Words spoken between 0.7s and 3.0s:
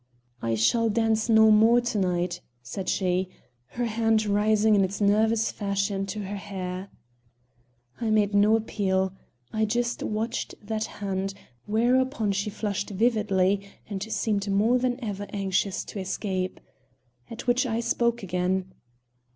dance no more to night," said